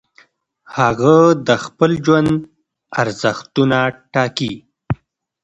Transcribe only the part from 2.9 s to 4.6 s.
ارزښتونه ټاکي.